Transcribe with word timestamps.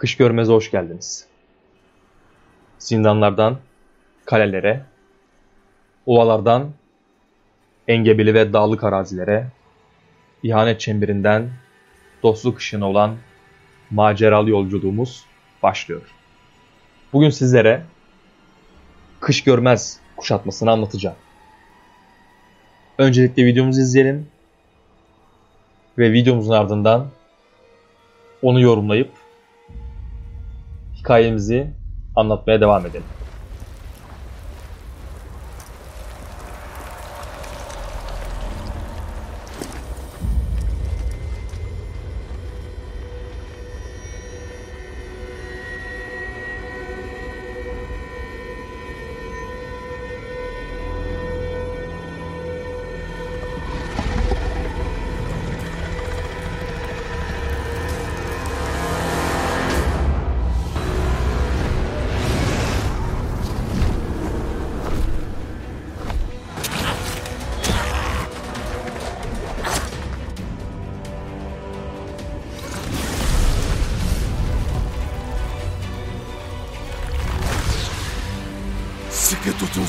Kış 0.00 0.16
görmeze 0.16 0.52
hoş 0.52 0.70
geldiniz. 0.70 1.26
Zindanlardan 2.78 3.58
kalelere, 4.24 4.84
ovalardan 6.06 6.70
engebeli 7.88 8.34
ve 8.34 8.52
dağlık 8.52 8.84
arazilere, 8.84 9.46
ihanet 10.42 10.80
çemberinden 10.80 11.50
dostluk 12.22 12.58
ışığına 12.58 12.88
olan 12.88 13.16
maceralı 13.90 14.50
yolculuğumuz 14.50 15.24
başlıyor. 15.62 16.02
Bugün 17.12 17.30
sizlere 17.30 17.82
kış 19.20 19.44
görmez 19.44 20.00
kuşatmasını 20.16 20.70
anlatacağım. 20.70 21.16
Öncelikle 22.98 23.46
videomuzu 23.46 23.80
izleyelim 23.80 24.28
ve 25.98 26.12
videomuzun 26.12 26.52
ardından 26.52 27.08
onu 28.42 28.60
yorumlayıp 28.60 29.19
hikayemizi 31.00 31.74
anlatmaya 32.14 32.60
devam 32.60 32.86
edelim. 32.86 33.10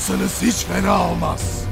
Tutunsanız 0.02 0.42
hiç 0.42 0.64
fena 0.64 1.10
olmaz. 1.10 1.64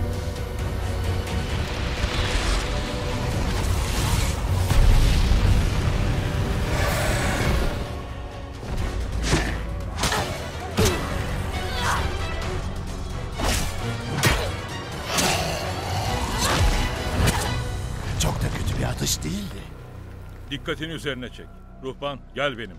Çok 18.20 18.34
da 18.34 18.46
kötü 18.58 18.78
bir 18.78 18.84
atış 18.84 19.22
değildi. 19.22 19.34
Dikkatini 20.50 20.92
üzerine 20.92 21.28
çek. 21.28 21.46
Ruhban 21.82 22.18
gel 22.34 22.58
benim. 22.58 22.76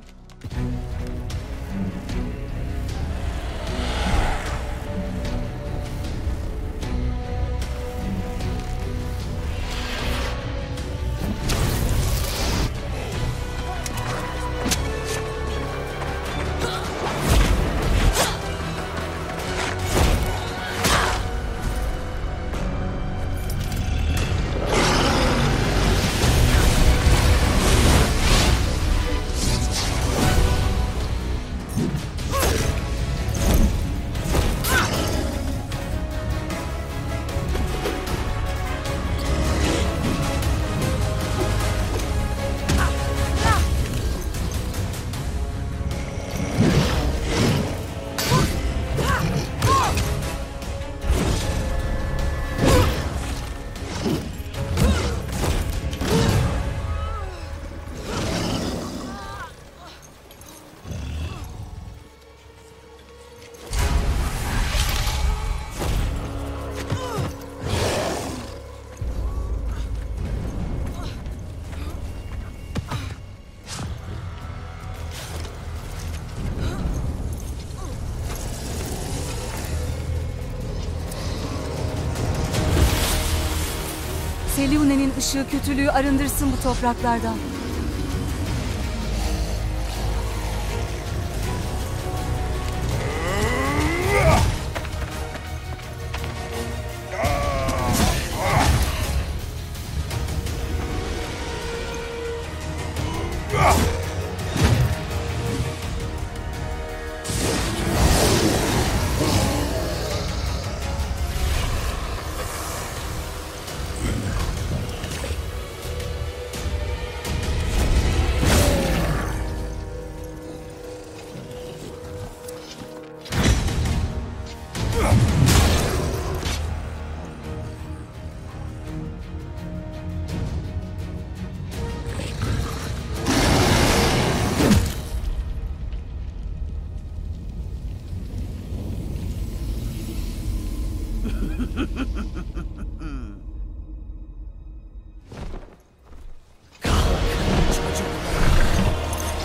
Seliune'nin 84.61 85.13
ışığı 85.17 85.45
kötülüğü 85.51 85.89
arındırsın 85.89 86.51
bu 86.51 86.63
topraklardan. 86.63 87.35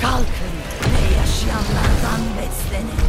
Kalkın 0.00 0.54
ve 0.92 1.16
yaşayanlardan 1.18 2.20
beslenin. 2.38 3.06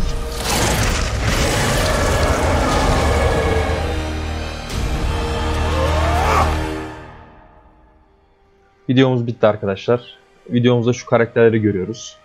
Videomuz 8.89 9.27
bitti 9.27 9.47
arkadaşlar. 9.47 10.17
Videomuzda 10.49 10.93
şu 10.93 11.05
karakterleri 11.05 11.61
görüyoruz. 11.61 12.17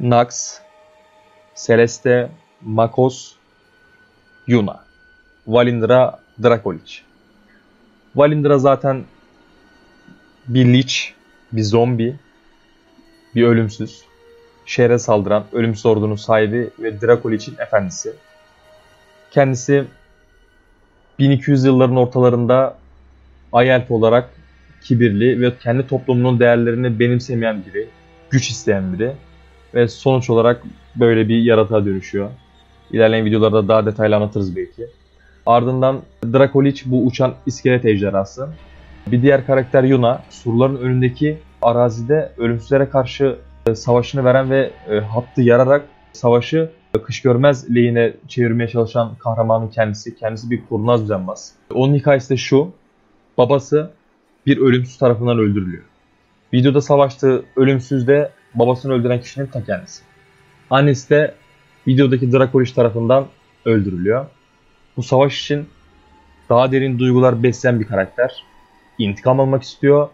Nax, 0.00 0.58
Celeste, 1.54 2.30
Makos, 2.62 3.34
Yuna. 4.46 4.83
Valindra, 5.46 6.20
Drakolic. 6.42 7.00
Valindra 8.16 8.58
zaten 8.58 9.04
bir 10.48 10.64
lich, 10.72 11.12
bir 11.52 11.62
zombi, 11.62 12.16
bir 13.34 13.42
ölümsüz. 13.42 14.02
Şehre 14.66 14.98
saldıran 14.98 15.44
ölümsüz 15.52 15.86
ordunun 15.86 16.16
sahibi 16.16 16.70
ve 16.78 17.00
Drakolic'in 17.00 17.56
efendisi. 17.58 18.12
Kendisi 19.30 19.84
1200 21.18 21.64
yılların 21.64 21.96
ortalarında 21.96 22.76
Ay 23.52 23.70
Elf 23.70 23.90
olarak 23.90 24.30
kibirli 24.82 25.40
ve 25.40 25.58
kendi 25.58 25.86
toplumunun 25.86 26.40
değerlerini 26.40 26.98
benimsemeyen 26.98 27.62
biri, 27.66 27.88
güç 28.30 28.50
isteyen 28.50 28.92
biri. 28.92 29.12
Ve 29.74 29.88
sonuç 29.88 30.30
olarak 30.30 30.62
böyle 30.96 31.28
bir 31.28 31.42
yaratığa 31.42 31.86
dönüşüyor. 31.86 32.30
İlerleyen 32.90 33.24
videolarda 33.24 33.68
daha 33.68 33.86
detaylı 33.86 34.16
anlatırız 34.16 34.56
belki. 34.56 34.86
Ardından 35.46 36.02
Dracolich 36.24 36.82
bu 36.86 37.06
uçan 37.06 37.34
iskelet 37.46 37.84
ejderhası. 37.84 38.48
Bir 39.06 39.22
diğer 39.22 39.46
karakter 39.46 39.84
Yuna, 39.84 40.22
surların 40.30 40.76
önündeki 40.76 41.38
arazide 41.62 42.32
ölümsüzlere 42.38 42.88
karşı 42.88 43.36
e, 43.66 43.74
savaşını 43.74 44.24
veren 44.24 44.50
ve 44.50 44.70
e, 44.90 44.98
hattı 44.98 45.42
yararak 45.42 45.84
savaşı 46.12 46.70
kış 47.02 47.22
görmez 47.22 47.76
lehine 47.76 48.14
çevirmeye 48.28 48.68
çalışan 48.68 49.14
kahramanın 49.14 49.68
kendisi. 49.68 50.16
Kendisi 50.16 50.50
bir 50.50 50.66
kurnaz 50.68 51.02
düzenbaz. 51.02 51.52
Onun 51.74 51.94
hikayesi 51.94 52.30
de 52.30 52.36
şu. 52.36 52.72
Babası 53.38 53.90
bir 54.46 54.58
ölümsüz 54.58 54.98
tarafından 54.98 55.38
öldürülüyor. 55.38 55.82
Videoda 56.52 56.80
savaştığı 56.80 57.44
ölümsüz 57.56 58.08
de 58.08 58.30
babasını 58.54 58.92
öldüren 58.92 59.20
kişinin 59.20 59.46
ta 59.46 59.64
kendisi. 59.64 60.02
Annesi 60.70 61.10
de 61.10 61.34
videodaki 61.86 62.32
Drakoliş 62.32 62.72
tarafından 62.72 63.26
öldürülüyor. 63.64 64.26
Bu 64.96 65.02
savaş 65.02 65.42
için 65.42 65.68
daha 66.48 66.72
derin 66.72 66.98
duygular 66.98 67.42
besleyen 67.42 67.80
bir 67.80 67.86
karakter. 67.86 68.44
İntikam 68.98 69.40
almak 69.40 69.62
istiyor 69.62 70.08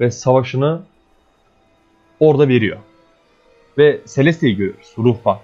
ve 0.00 0.10
savaşını 0.10 0.82
orada 2.20 2.48
veriyor. 2.48 2.78
Ve 3.78 4.00
Celeste'yi 4.14 4.56
görüyoruz, 4.56 4.94
Ruhban. 4.98 5.38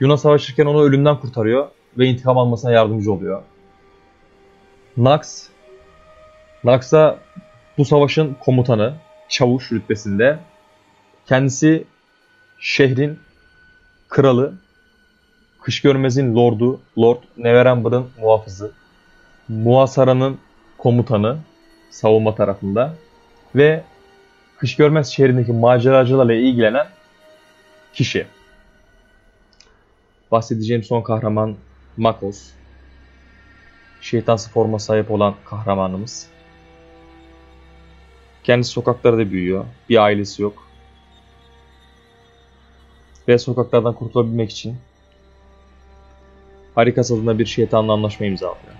Yuna 0.00 0.16
savaşırken 0.16 0.66
onu 0.66 0.82
ölümden 0.82 1.20
kurtarıyor 1.20 1.68
ve 1.98 2.06
intikam 2.06 2.38
almasına 2.38 2.72
yardımcı 2.72 3.12
oluyor. 3.12 3.42
Nax, 4.96 5.48
Nax'a 6.64 7.18
bu 7.78 7.84
savaşın 7.84 8.36
komutanı, 8.40 8.94
çavuş 9.28 9.72
rütbesinde. 9.72 10.38
Kendisi 11.26 11.84
şehrin 12.58 13.18
kralı, 14.08 14.54
Kış 15.62 15.82
Görmez'in 15.82 16.34
lordu, 16.34 16.80
Lord 16.98 17.22
Neverember'ın 17.36 18.10
muhafızı, 18.20 18.72
Muhasara'nın 19.48 20.38
komutanı 20.78 21.38
savunma 21.90 22.34
tarafında 22.34 22.94
ve 23.54 23.84
Kış 24.58 24.76
Görmez 24.76 25.08
şehrindeki 25.08 25.52
maceracılarla 25.52 26.34
ilgilenen 26.34 26.86
kişi. 27.94 28.26
Bahsedeceğim 30.30 30.82
son 30.82 31.02
kahraman 31.02 31.56
Makos. 31.96 32.50
Şeytansı 34.00 34.50
forma 34.50 34.78
sahip 34.78 35.10
olan 35.10 35.34
kahramanımız. 35.44 36.28
Kendisi 38.44 38.70
sokaklarda 38.70 39.30
büyüyor. 39.30 39.64
Bir 39.88 40.02
ailesi 40.02 40.42
yok. 40.42 40.66
Ve 43.28 43.38
sokaklardan 43.38 43.94
kurtulabilmek 43.94 44.50
için 44.50 44.76
Harikas 46.74 47.10
adında 47.10 47.38
bir 47.38 47.46
şeytanla 47.46 47.92
anlaşma 47.92 48.26
imzalıyor. 48.26 48.74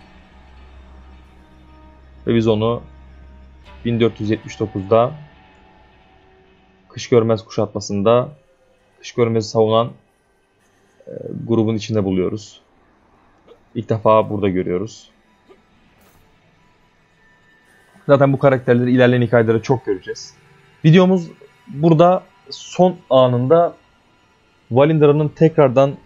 Ve 2.27 2.35
biz 2.35 2.49
onu 2.49 2.83
1479'da 3.85 5.13
Kış 6.89 7.09
Görmez 7.09 7.45
kuşatmasında 7.45 8.29
Kış 8.99 9.13
Görmez'i 9.13 9.49
savunan 9.49 9.91
e, 11.07 11.11
grubun 11.47 11.75
içinde 11.75 12.05
buluyoruz. 12.05 12.61
İlk 13.75 13.89
defa 13.89 14.31
burada 14.31 14.49
görüyoruz. 14.49 15.11
Zaten 18.07 18.33
bu 18.33 18.39
karakterleri 18.39 18.93
ilerleyen 18.93 19.23
hikayelerde 19.23 19.63
çok 19.63 19.87
göreceğiz. 19.87 20.35
Videomuz 20.85 21.31
burada 21.69 22.23
son 22.51 22.97
anında 23.11 23.75
Valindra'nın 24.71 25.29
tekrardan 25.29 25.97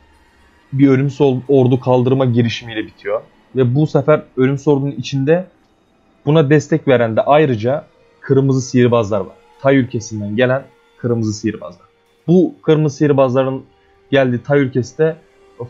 bir 0.79 0.89
ölümsüz 0.89 1.21
ordu 1.49 1.81
kaldırma 1.81 2.25
girişimiyle 2.25 2.87
bitiyor. 2.87 3.21
Ve 3.57 3.75
bu 3.75 3.87
sefer 3.87 4.23
ölümsüz 4.37 4.69
ordunun 4.69 4.91
içinde 4.91 5.47
buna 6.27 6.51
destek 6.51 6.89
veren 6.89 7.17
de 7.17 7.21
ayrıca 7.21 7.85
kırmızı 8.21 8.61
sihirbazlar 8.61 9.21
var. 9.21 9.37
Tay 9.61 9.77
ülkesinden 9.77 10.37
gelen 10.37 10.63
kırmızı 10.99 11.33
sihirbazlar. 11.33 11.87
Bu 12.27 12.55
kırmızı 12.63 12.97
sihirbazların 12.97 13.65
geldiği 14.11 14.43
Tay 14.43 14.61
ülkesi 14.61 14.99
de 14.99 15.17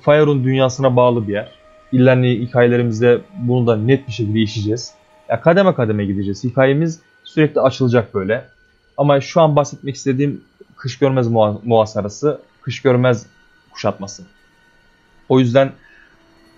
Faerun 0.03 0.45
dünyasına 0.45 0.97
bağlı 0.97 1.29
bir 1.29 1.33
yer. 1.33 1.53
İlerleyen 1.93 2.43
hikayelerimizde 2.43 3.21
bunu 3.39 3.67
da 3.67 3.77
net 3.77 4.09
bir 4.09 4.13
şekilde 4.13 4.41
işleyeceğiz. 4.41 4.95
Ya 5.29 5.41
kademe 5.41 5.75
kademe 5.75 6.05
gideceğiz. 6.05 6.45
Hikayemiz 6.45 7.01
sürekli 7.25 7.61
açılacak 7.61 8.15
böyle. 8.15 8.45
Ama 8.97 9.21
şu 9.21 9.41
an 9.41 9.57
bahsetmek 9.57 9.95
istediğim 9.95 10.45
kış 10.77 10.99
görmez 10.99 11.29
muhasarası, 11.65 12.41
kış 12.63 12.83
görmez 12.83 13.27
kuşatması. 13.73 14.23
O 15.29 15.41
yüzden 15.41 15.73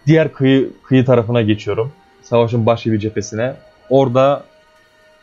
diğer 0.06 0.32
kıyı, 0.32 0.70
kıyı 0.82 1.04
tarafına 1.04 1.42
geçiyorum. 1.42 1.92
Savaşın 2.22 2.66
başka 2.66 2.92
bir 2.92 2.98
cephesine. 2.98 3.54
Orada 3.90 4.44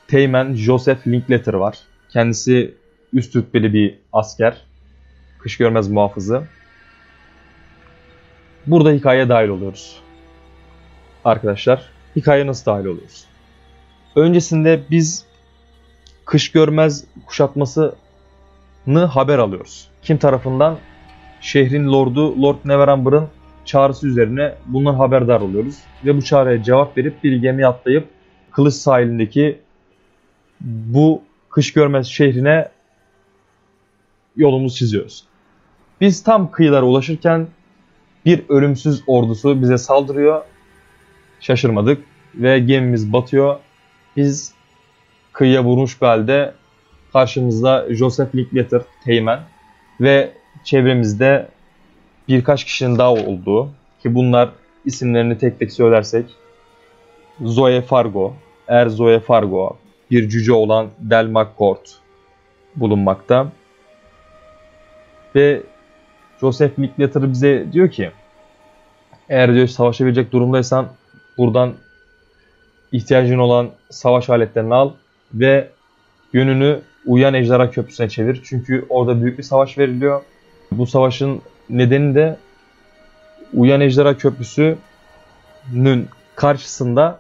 Teğmen 0.08 0.54
Joseph 0.54 1.08
Linkletter 1.08 1.54
var. 1.54 1.78
Kendisi 2.10 2.76
üst 3.14 3.36
rütbeli 3.36 3.74
bir 3.74 4.00
asker. 4.14 4.62
Kış 5.40 5.58
görmez 5.58 5.88
muhafızı. 5.88 6.44
Burada 8.68 8.92
hikayeye 8.92 9.30
dahil 9.30 9.48
oluyoruz. 9.48 10.00
Arkadaşlar, 11.26 11.90
hikayeye 12.16 12.48
nasıl 12.48 12.66
dahil 12.66 12.86
oluyoruz? 12.86 13.26
Öncesinde 14.16 14.84
biz 14.92 15.26
kış 16.26 16.52
görmez 16.52 17.06
kuşatmasını 17.26 19.06
haber 19.10 19.38
alıyoruz. 19.38 19.88
Kim 20.02 20.18
tarafından? 20.18 20.78
Şehrin 21.44 21.88
lordu 21.88 22.42
Lord 22.42 22.58
Neverember'ın 22.66 23.28
çağrısı 23.66 24.08
üzerine 24.08 24.56
bundan 24.66 24.94
haberdar 24.94 25.42
oluyoruz. 25.42 25.76
Ve 26.06 26.18
bu 26.18 26.22
çağrıya 26.22 26.64
cevap 26.64 26.98
verip 26.98 27.24
bir 27.24 27.42
gemi 27.42 27.68
atlayıp 27.68 28.08
Kılıç 28.52 28.74
sahilindeki 28.74 29.60
bu 30.62 31.22
kış 31.50 31.74
görmez 31.74 32.08
şehrine 32.08 32.70
yolumuzu 34.36 34.76
çiziyoruz. 34.76 35.24
Biz 36.02 36.24
tam 36.24 36.52
kıyılara 36.52 36.86
ulaşırken 36.86 37.48
bir 38.26 38.44
ölümsüz 38.50 39.04
ordusu 39.08 39.62
bize 39.62 39.78
saldırıyor. 39.78 40.42
Şaşırmadık 41.40 42.04
ve 42.36 42.60
gemimiz 42.60 43.14
batıyor. 43.14 43.60
Biz 44.18 44.54
kıyıya 45.34 45.64
vurmuş 45.64 46.02
bir 46.02 46.08
halde 46.08 46.54
karşımızda 47.14 47.88
Joseph 47.90 48.36
Linkletter, 48.36 48.82
Teğmen 49.06 49.40
ve 50.02 50.34
çevremizde 50.64 51.48
birkaç 52.28 52.64
kişinin 52.64 52.98
daha 52.98 53.14
olduğu 53.14 53.70
ki 54.02 54.16
bunlar 54.16 54.50
isimlerini 54.86 55.38
tek 55.38 55.60
tek 55.60 55.72
söylersek 55.72 56.26
Zoe 57.42 57.82
Fargo, 57.82 58.34
Er 58.68 58.88
Zoe 58.88 59.20
Fargo, 59.20 59.78
bir 60.12 60.30
cüce 60.30 60.54
olan 60.54 60.90
Del 61.00 61.26
McCourt 61.26 61.92
bulunmakta. 62.76 63.52
Ve 65.36 65.64
Joseph 66.40 66.80
Linkletter 66.80 67.32
bize 67.32 67.66
diyor 67.72 67.92
ki 67.92 68.12
eğer 69.30 69.54
diyor 69.54 69.68
savaşabilecek 69.68 70.32
durumdaysan 70.32 70.88
buradan 71.38 71.74
ihtiyacın 72.92 73.38
olan 73.38 73.70
savaş 73.90 74.30
aletlerini 74.30 74.74
al 74.74 74.92
ve 75.34 75.70
yönünü 76.34 76.82
Uyan 77.06 77.34
Ejderha 77.34 77.72
Köprüsü'ne 77.72 78.10
çevir. 78.10 78.42
Çünkü 78.46 78.86
orada 78.90 79.22
büyük 79.22 79.38
bir 79.38 79.44
savaş 79.44 79.78
veriliyor. 79.78 80.22
Bu 80.78 80.88
savaşın 80.88 81.42
nedeni 81.70 82.16
de 82.16 82.38
Uyan 83.54 83.82
Ejderha 83.82 84.18
Köprüsü'nün 84.18 86.08
karşısında 86.36 87.20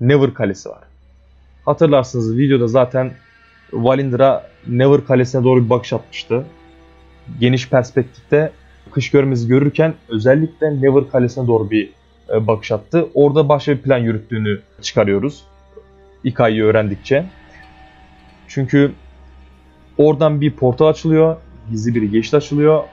Never 0.00 0.34
Kalesi 0.34 0.68
var. 0.68 0.82
Hatırlarsınız 1.64 2.38
videoda 2.38 2.68
zaten 2.68 3.12
Valindra 3.72 4.50
Never 4.66 5.04
Kalesi'ne 5.04 5.44
doğru 5.44 5.64
bir 5.64 5.70
bakış 5.70 5.92
atmıştı. 5.92 6.46
Geniş 7.40 7.68
perspektifte 7.68 8.52
kış 8.92 9.10
görmezi 9.10 9.48
görürken 9.48 9.94
özellikle 10.08 10.82
Never 10.82 11.10
Kalesi'ne 11.10 11.46
doğru 11.46 11.70
bir 11.70 11.90
e, 12.34 12.46
bakış 12.46 12.72
attı. 12.72 13.08
Orada 13.14 13.48
başka 13.48 13.72
bir 13.72 13.82
plan 13.82 13.98
yürüttüğünü 13.98 14.60
çıkarıyoruz. 14.82 15.44
İK'yı 16.24 16.64
öğrendikçe. 16.64 17.26
Çünkü 18.48 18.92
oradan 19.98 20.40
bir 20.40 20.52
portal 20.52 20.86
açılıyor. 20.86 21.36
Gizli 21.70 21.94
bir 21.94 22.02
geçit 22.02 22.34
açılıyor. 22.34 22.84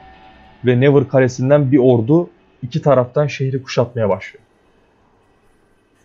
Ve 0.65 0.79
Never 0.79 1.07
Kalesi'nden 1.07 1.71
bir 1.71 1.77
ordu 1.77 2.29
iki 2.61 2.81
taraftan 2.81 3.27
şehri 3.27 3.63
kuşatmaya 3.63 4.09
başlıyor. 4.09 4.43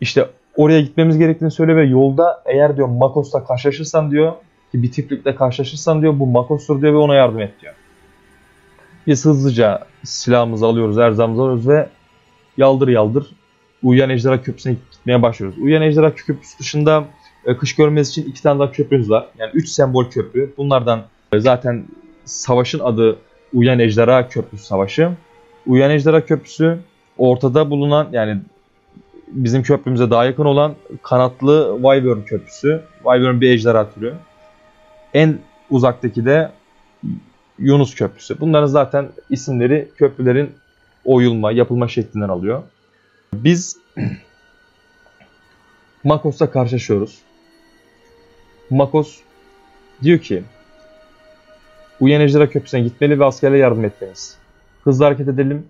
İşte 0.00 0.28
oraya 0.56 0.80
gitmemiz 0.80 1.18
gerektiğini 1.18 1.50
söylüyor 1.50 1.78
ve 1.78 1.86
yolda 1.86 2.42
eğer 2.46 2.76
diyor 2.76 2.88
Makos'la 2.88 3.44
karşılaşırsan 3.44 4.10
diyor 4.10 4.32
ki 4.72 4.82
bir 4.82 4.92
tiplikle 4.92 5.34
karşılaşırsan 5.34 6.02
diyor 6.02 6.18
bu 6.18 6.26
Makos'tur 6.26 6.82
diyor 6.82 6.92
ve 6.92 6.96
ona 6.96 7.14
yardım 7.14 7.40
et 7.40 7.52
diyor. 7.60 7.74
Biz 9.06 9.24
hızlıca 9.24 9.86
silahımızı 10.04 10.66
alıyoruz, 10.66 10.98
erzamızı 10.98 11.42
alıyoruz 11.42 11.68
ve 11.68 11.88
yaldır 12.56 12.88
yaldır 12.88 13.26
Uyuyan 13.82 14.10
Ejderha 14.10 14.42
Köprüsü'ne 14.42 14.76
gitmeye 14.92 15.22
başlıyoruz. 15.22 15.58
Uyuyan 15.58 15.82
Ejderha 15.82 16.14
Köprüsü 16.14 16.58
dışında 16.58 17.04
e, 17.44 17.56
kış 17.56 17.74
görmesi 17.74 18.10
için 18.10 18.30
iki 18.30 18.42
tane 18.42 18.60
daha 18.60 18.70
köprümüz 18.70 19.10
var. 19.10 19.26
Yani 19.38 19.50
üç 19.54 19.68
sembol 19.68 20.10
köprü. 20.10 20.54
Bunlardan 20.56 21.04
e, 21.32 21.40
zaten 21.40 21.84
savaşın 22.28 22.78
adı 22.78 23.18
Uyan 23.54 23.78
Ejderha 23.78 24.28
Köprüsü 24.28 24.64
Savaşı. 24.64 25.12
Uyan 25.66 25.90
Ejderha 25.90 26.26
Köprüsü 26.26 26.78
ortada 27.18 27.70
bulunan 27.70 28.08
yani 28.12 28.40
bizim 29.28 29.62
köprümüze 29.62 30.10
daha 30.10 30.24
yakın 30.24 30.44
olan 30.44 30.74
kanatlı 31.02 31.72
Wyvern 31.74 32.22
Köprüsü. 32.22 32.82
Wyvern 33.02 33.40
bir 33.40 33.50
ejderha 33.50 33.90
türü. 33.90 34.14
En 35.14 35.38
uzaktaki 35.70 36.24
de 36.24 36.50
Yunus 37.58 37.94
Köprüsü. 37.94 38.40
Bunların 38.40 38.66
zaten 38.66 39.08
isimleri 39.30 39.88
köprülerin 39.96 40.50
oyulma, 41.04 41.52
yapılma 41.52 41.88
şeklinden 41.88 42.28
alıyor. 42.28 42.62
Biz 43.34 43.76
Makos'la 46.04 46.50
karşılaşıyoruz. 46.50 47.18
Makos 48.70 49.18
diyor 50.02 50.18
ki 50.18 50.42
Uyan 52.00 52.20
Ejderha 52.20 52.48
Köprüsü'ne 52.48 52.80
gitmeli 52.80 53.20
ve 53.20 53.24
askerlere 53.24 53.58
yardım 53.58 53.84
etmeliyiz. 53.84 54.38
Hızlı 54.84 55.04
hareket 55.04 55.28
edelim. 55.28 55.66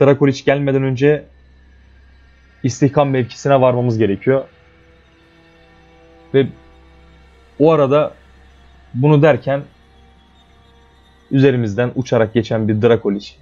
Drakoliç 0.00 0.44
gelmeden 0.44 0.82
önce 0.82 1.24
istihkam 2.62 3.10
mevkisine 3.10 3.60
varmamız 3.60 3.98
gerekiyor. 3.98 4.44
Ve 6.34 6.46
o 7.58 7.72
arada 7.72 8.14
bunu 8.94 9.22
derken 9.22 9.62
üzerimizden 11.30 11.92
uçarak 11.94 12.34
geçen 12.34 12.68
bir 12.68 12.82
Drakoliç 12.82 13.36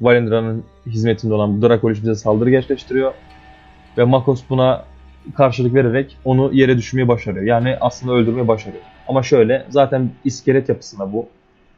Valendra'nın 0.00 0.64
hizmetinde 0.86 1.34
olan 1.34 1.56
bu 1.56 1.68
Drakoliç 1.68 2.02
bize 2.02 2.14
saldırı 2.14 2.50
gerçekleştiriyor. 2.50 3.12
Ve 3.98 4.04
Makos 4.04 4.42
buna 4.50 4.84
karşılık 5.36 5.74
vererek 5.74 6.16
onu 6.24 6.50
yere 6.52 6.78
düşürmeyi 6.78 7.08
başarıyor. 7.08 7.44
Yani 7.44 7.76
aslında 7.80 8.12
öldürmeyi 8.12 8.48
başarıyor. 8.48 8.82
Ama 9.08 9.22
şöyle 9.22 9.66
zaten 9.68 10.10
iskelet 10.24 10.68
yapısında 10.68 11.12
bu 11.12 11.28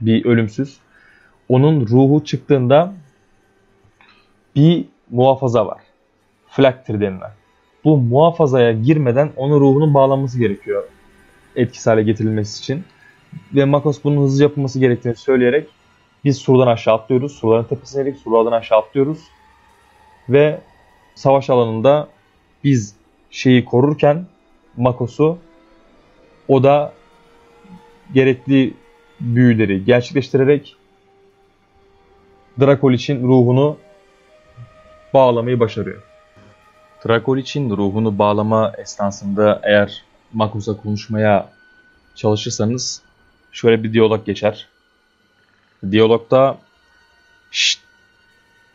bir 0.01 0.25
ölümsüz. 0.25 0.77
Onun 1.49 1.87
ruhu 1.87 2.25
çıktığında 2.25 2.95
bir 4.57 4.85
muhafaza 5.11 5.67
var. 5.67 5.81
Flaktir 6.49 7.01
denilen. 7.01 7.31
Bu 7.85 7.97
muhafazaya 7.97 8.73
girmeden 8.73 9.31
onun 9.37 9.61
ruhunun 9.61 9.95
bağlanması 9.95 10.39
gerekiyor 10.39 10.85
etkisiz 11.57 11.87
hale 11.87 12.03
getirilmesi 12.03 12.61
için. 12.61 12.85
Ve 13.55 13.65
Makos 13.65 14.05
bunun 14.05 14.23
hızlı 14.23 14.43
yapılması 14.43 14.79
gerektiğini 14.79 15.17
söyleyerek 15.17 15.69
biz 16.25 16.39
surdan 16.39 16.67
aşağı 16.67 16.95
atlıyoruz. 16.95 17.33
Surların 17.33 17.65
tepesine 17.65 18.03
inerek 18.03 18.19
surlardan 18.19 18.53
aşağı 18.53 18.79
atlıyoruz. 18.79 19.19
Ve 20.29 20.61
savaş 21.15 21.51
alanında 21.51 22.09
biz 22.65 22.97
şeyi 23.31 23.65
korurken 23.65 24.27
Makos'u 24.77 25.39
o 26.49 26.63
da 26.63 26.93
gerekli 28.13 28.75
büyüleri 29.21 29.85
gerçekleştirerek 29.85 30.77
Drakoliç'in 32.61 33.23
ruhunu 33.23 33.79
bağlamayı 35.15 35.61
başarıyor. 35.61 36.03
Drakoliç'in 37.07 37.71
ruhunu 37.71 38.19
bağlama 38.19 38.73
esnasında 38.79 39.61
eğer 39.63 40.05
Makos'a 40.33 40.77
konuşmaya 40.77 41.51
çalışırsanız 42.15 43.03
şöyle 43.53 43.83
bir 43.83 43.93
diyalog 43.93 44.27
geçer. 44.27 44.69
Diyalogda 45.91 46.59
Şşt, 47.51 47.81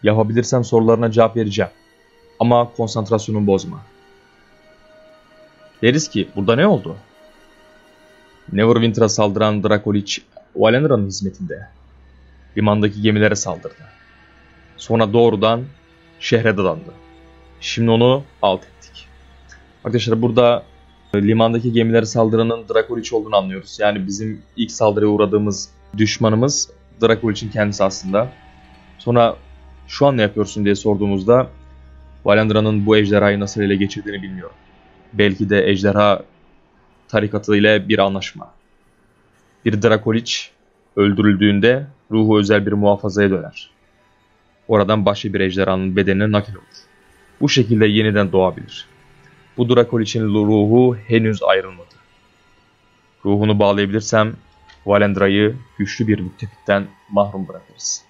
yapabilirsem 0.04 0.64
sorularına 0.64 1.12
cevap 1.12 1.36
vereceğim. 1.36 1.72
Ama 2.40 2.72
konsantrasyonunu 2.78 3.48
bozma. 3.48 3.82
Deriz 5.82 6.10
ki 6.10 6.30
burada 6.36 6.56
ne 6.56 6.68
oldu? 6.68 6.98
Neverwinter'a 8.54 9.10
saldıran 9.10 9.64
Drakoliç 9.64 10.22
Valendra'nın 10.56 11.08
hizmetinde. 11.08 11.68
Limandaki 12.58 13.02
gemilere 13.02 13.36
saldırdı. 13.36 13.84
Sonra 14.78 15.14
doğrudan 15.14 15.64
şehre 16.20 16.58
dadandı. 16.58 16.94
Şimdi 17.62 17.92
onu 17.92 18.24
alt 18.42 18.64
ettik. 18.64 19.08
Arkadaşlar 19.84 20.22
burada 20.22 20.64
limandaki 21.16 21.74
gemilere 21.74 22.06
saldıranın 22.06 22.66
Drakoliç 22.74 23.14
olduğunu 23.14 23.36
anlıyoruz. 23.36 23.78
Yani 23.80 24.08
bizim 24.08 24.42
ilk 24.56 24.72
saldırıya 24.72 25.12
uğradığımız 25.12 25.70
düşmanımız 25.98 26.70
Drakoliç'in 27.02 27.50
kendisi 27.50 27.84
aslında. 27.84 28.30
Sonra 28.98 29.36
şu 29.88 30.08
an 30.08 30.18
ne 30.18 30.22
yapıyorsun 30.22 30.66
diye 30.66 30.76
sorduğumuzda 30.76 31.48
Valendra'nın 32.26 32.86
bu 32.86 32.98
ejderhayı 32.98 33.40
nasıl 33.40 33.62
ele 33.62 33.76
geçirdiğini 33.76 34.22
bilmiyorum. 34.22 34.56
Belki 35.14 35.50
de 35.50 35.70
ejderha 35.70 36.24
tarikatı 37.10 37.56
ile 37.56 37.90
bir 37.90 38.00
anlaşma. 38.00 38.54
Bir 39.66 39.82
Drakoliç 39.82 40.52
öldürüldüğünde 40.96 41.88
ruhu 42.12 42.40
özel 42.40 42.66
bir 42.66 42.72
muhafazaya 42.72 43.30
döner. 43.30 43.70
Oradan 44.68 45.06
başka 45.06 45.34
bir 45.34 45.40
ejderhanın 45.40 45.96
bedenine 45.96 46.32
nakil 46.32 46.56
olur. 46.56 46.66
Bu 47.42 47.50
şekilde 47.50 47.86
yeniden 47.86 48.32
doğabilir. 48.32 48.88
Bu 49.58 49.76
Drakoliç'in 49.76 50.26
ruhu 50.26 50.98
henüz 51.08 51.44
ayrılmadı. 51.44 51.96
Ruhunu 53.26 53.60
bağlayabilirsem 53.60 54.34
Valendra'yı 54.86 55.56
güçlü 55.78 56.08
bir 56.08 56.20
müttefikten 56.20 56.88
mahrum 57.12 57.48
bırakırız. 57.48 58.04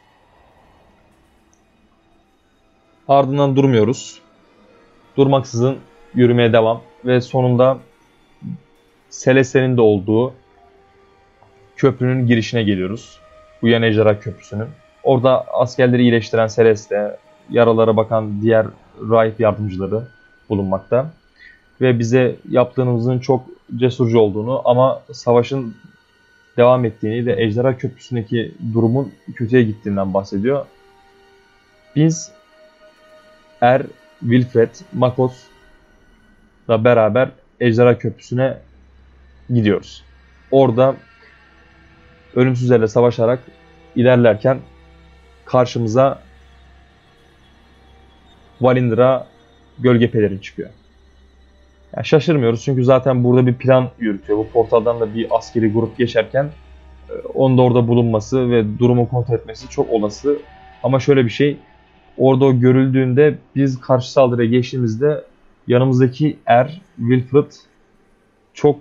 Ardından 3.07 3.55
durmuyoruz. 3.55 4.21
Durmaksızın 5.17 5.77
yürümeye 6.15 6.53
devam 6.53 6.81
ve 7.05 7.21
sonunda 7.21 7.79
Celeste'nin 9.11 9.77
de 9.77 9.81
olduğu 9.81 10.33
köprünün 11.75 12.27
girişine 12.27 12.63
geliyoruz. 12.63 13.19
Uyan 13.61 13.83
Ejderha 13.83 14.19
Köprüsü'nün. 14.19 14.67
Orada 15.03 15.45
askerleri 15.47 16.01
iyileştiren 16.01 16.47
Celeste, 16.47 17.17
yaralara 17.49 17.97
bakan 17.97 18.41
diğer 18.41 18.65
rahip 19.09 19.39
yardımcıları 19.39 20.03
bulunmakta. 20.49 21.11
Ve 21.81 21.99
bize 21.99 22.35
yaptığımızın 22.49 23.19
çok 23.19 23.45
cesurcu 23.75 24.19
olduğunu 24.19 24.61
ama 24.65 25.01
savaşın 25.11 25.75
devam 26.57 26.85
ettiğini 26.85 27.25
ve 27.25 27.43
Ejderha 27.43 27.77
Köprüsü'ndeki 27.77 28.51
durumun 28.73 29.11
kötüye 29.35 29.63
gittiğinden 29.63 30.13
bahsediyor. 30.13 30.65
Biz 31.95 32.31
Er, 33.61 33.81
Wilfred, 34.19 34.69
Makos'la 34.93 36.83
beraber 36.83 37.29
Ejderha 37.59 37.97
Köprüsü'ne 37.97 38.57
gidiyoruz. 39.53 40.03
Orada 40.51 40.95
ölümsüzlerle 42.35 42.87
savaşarak 42.87 43.39
ilerlerken 43.95 44.59
karşımıza 45.45 46.21
Valindra 48.61 49.27
gölge 49.79 50.11
peleri 50.11 50.41
çıkıyor. 50.41 50.69
Yani 51.95 52.05
şaşırmıyoruz 52.05 52.63
çünkü 52.63 52.83
zaten 52.83 53.23
burada 53.23 53.47
bir 53.47 53.53
plan 53.53 53.89
yürütüyor. 53.99 54.39
Bu 54.39 54.49
portaldan 54.49 54.99
da 54.99 55.15
bir 55.15 55.27
askeri 55.37 55.71
grup 55.71 55.97
geçerken 55.97 56.49
e, 57.09 57.13
onun 57.33 57.57
da 57.57 57.61
orada 57.61 57.87
bulunması 57.87 58.51
ve 58.51 58.79
durumu 58.79 59.09
kontrol 59.09 59.35
etmesi 59.35 59.69
çok 59.69 59.89
olası. 59.89 60.37
Ama 60.83 60.99
şöyle 60.99 61.25
bir 61.25 61.29
şey, 61.29 61.57
orada 62.17 62.45
o 62.45 62.59
görüldüğünde 62.59 63.37
biz 63.55 63.81
karşı 63.81 64.11
saldırıya 64.11 64.49
geçtiğimizde 64.49 65.23
yanımızdaki 65.67 66.37
Er, 66.45 66.81
Wilfred 66.97 67.51
çok 68.53 68.77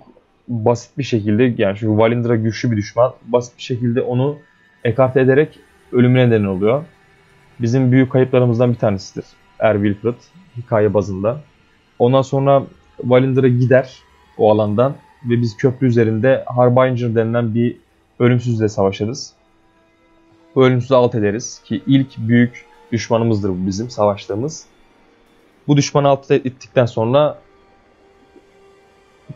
basit 0.49 0.97
bir 0.97 1.03
şekilde 1.03 1.43
yani 1.57 1.77
çünkü 1.79 1.97
Valindra 1.97 2.35
güçlü 2.35 2.71
bir 2.71 2.77
düşman. 2.77 3.13
Basit 3.27 3.57
bir 3.57 3.63
şekilde 3.63 4.01
onu 4.01 4.37
ekarte 4.83 5.21
ederek 5.21 5.59
ölümüne 5.91 6.29
neden 6.29 6.43
oluyor. 6.43 6.83
Bizim 7.59 7.91
büyük 7.91 8.11
kayıplarımızdan 8.11 8.71
bir 8.71 8.77
tanesidir. 8.77 9.25
Er 9.59 9.73
Wilfred 9.73 10.15
hikaye 10.57 10.93
bazında. 10.93 11.41
Ondan 11.99 12.21
sonra 12.21 12.63
Valindra 13.03 13.47
gider 13.47 13.97
o 14.37 14.51
alandan 14.51 14.95
ve 15.25 15.41
biz 15.41 15.57
köprü 15.57 15.87
üzerinde 15.87 16.43
Harbinger 16.47 17.15
denilen 17.15 17.55
bir 17.55 17.77
ölümsüzle 18.19 18.69
savaşırız. 18.69 19.33
Bu 20.55 20.65
ölümsüzü 20.65 20.93
alt 20.93 21.15
ederiz 21.15 21.61
ki 21.65 21.81
ilk 21.87 22.17
büyük 22.17 22.65
düşmanımızdır 22.91 23.49
bu 23.49 23.67
bizim 23.67 23.89
savaştığımız. 23.89 24.65
Bu 25.67 25.77
düşmanı 25.77 26.07
alt 26.07 26.31
ettikten 26.31 26.85
sonra 26.85 27.37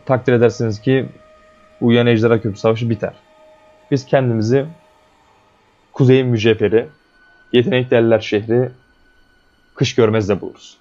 takdir 0.06 0.32
edersiniz 0.32 0.80
ki 0.80 1.08
Uyan 1.80 2.06
Ejderha 2.06 2.40
Köprü 2.40 2.58
Savaşı 2.58 2.90
biter. 2.90 3.14
Biz 3.90 4.06
kendimizi 4.06 4.66
Kuzey 5.92 6.24
Mücevheri, 6.24 6.88
Yetenekli 7.52 7.96
Eller 7.96 8.20
Şehri, 8.20 8.70
Kış 9.74 9.94
Görmez'de 9.94 10.40
buluruz. 10.40 10.76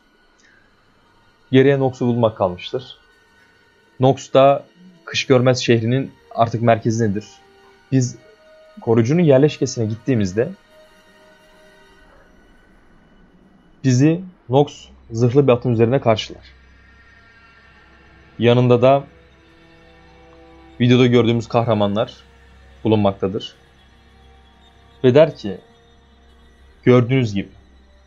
Geriye 1.52 1.80
Nox'u 1.80 2.08
bulmak 2.08 2.38
kalmıştır. 2.38 2.98
Nox 4.00 4.34
da 4.34 4.66
Kış 5.06 5.26
Görmez 5.26 5.60
şehrinin 5.60 6.12
artık 6.36 6.62
merkezindedir. 6.62 7.26
Biz 7.92 8.16
korucunun 8.82 9.22
yerleşkesine 9.22 9.86
gittiğimizde 9.86 10.50
bizi 13.84 14.22
Nox 14.50 14.88
zırhlı 15.12 15.48
bir 15.48 15.52
atın 15.52 15.72
üzerine 15.72 16.02
karşılar. 16.02 16.44
Yanında 18.40 18.82
da 18.82 19.04
videoda 20.80 21.08
gördüğümüz 21.08 21.48
kahramanlar 21.48 22.14
bulunmaktadır. 22.84 23.56
Ve 25.04 25.16
der 25.16 25.36
ki 25.36 25.58
gördüğünüz 26.84 27.34
gibi 27.34 27.50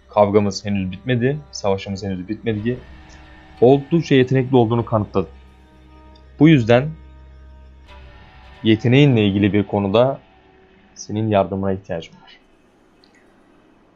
kavgamız 0.09 0.64
henüz 0.64 0.92
bitmedi, 0.92 1.38
savaşımız 1.52 2.04
henüz 2.04 2.28
bitmedi. 2.28 2.78
Oldukça 3.61 4.14
yetenekli 4.14 4.56
olduğunu 4.56 4.85
kanıtladı. 4.85 5.28
Bu 6.38 6.49
yüzden 6.49 6.90
yeteneğinle 8.62 9.26
ilgili 9.26 9.52
bir 9.52 9.66
konuda 9.66 10.21
senin 10.95 11.28
yardımına 11.28 11.73
ihtiyacım 11.73 12.14
var. 12.14 12.38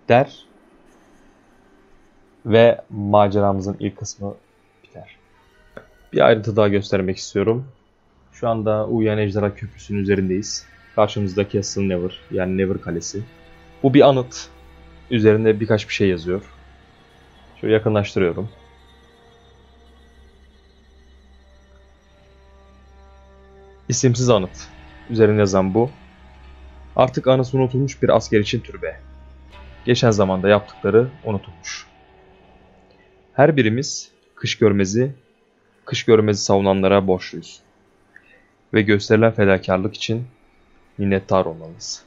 Der 0.09 0.45
ve 2.47 2.81
maceramızın 2.91 3.77
ilk 3.81 3.97
kısmı. 3.97 4.35
Bir 6.12 6.21
ayrıntı 6.21 6.57
daha 6.57 6.69
göstermek 6.69 7.17
istiyorum. 7.17 7.67
Şu 8.33 8.49
anda 8.49 8.87
Uyuyan 8.87 9.19
Ejderha 9.19 9.55
Köprüsü'nün 9.55 10.02
üzerindeyiz. 10.02 10.67
Karşımızda 10.95 11.49
Castle 11.49 11.88
Never 11.88 12.21
yani 12.31 12.59
Never 12.59 12.81
Kalesi. 12.81 13.23
Bu 13.83 13.95
bir 13.95 14.09
anıt. 14.09 14.49
Üzerinde 15.11 15.61
birkaç 15.61 15.88
bir 15.88 15.95
şey 15.95 16.09
yazıyor. 16.09 16.43
Şöyle 17.61 17.75
yakınlaştırıyorum. 17.75 18.49
İsimsiz 23.88 24.31
anıt. 24.31 24.69
Üzerinde 25.11 25.38
yazan 25.38 25.75
bu. 25.75 25.90
Artık 26.97 27.26
anısı 27.26 27.57
unutulmuş 27.59 28.02
bir 28.02 28.17
asker 28.17 28.40
için 28.40 28.61
türbe. 28.61 29.00
Geçen 29.85 30.11
zamanda 30.11 30.49
yaptıkları 30.49 31.09
unutulmuş. 31.25 31.87
Her 33.33 33.57
birimiz 33.57 34.11
kış 34.35 34.59
görmezi, 34.59 35.14
kış 35.90 36.04
görmezi 36.04 36.42
savunanlara 36.42 37.06
borçluyuz. 37.06 37.61
Ve 38.75 38.82
gösterilen 38.82 39.32
fedakarlık 39.32 39.94
için 39.94 40.26
minnettar 40.99 41.44
olmalıyız. 41.44 42.02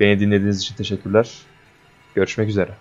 Beni 0.00 0.20
dinlediğiniz 0.20 0.60
için 0.62 0.74
teşekkürler. 0.74 1.30
Görüşmek 2.14 2.48
üzere. 2.48 2.74